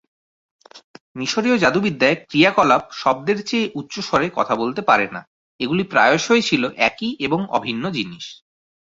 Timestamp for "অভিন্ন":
7.57-7.83